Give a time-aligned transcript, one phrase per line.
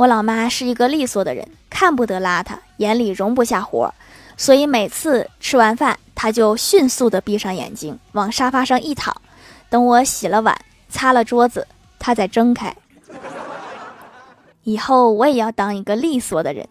[0.00, 3.92] 我老妈是一个利索的人，看不得邋遢，眼里容不下活，
[4.34, 9.14] 所以每次吃完饭，她就迅速的闭上眼睛，往沙发上一躺，
[9.68, 10.58] 等我洗了碗，
[10.88, 11.68] 擦了桌子，
[11.98, 12.74] 她再睁开。
[14.62, 16.66] 以后我也要当一个利索的人。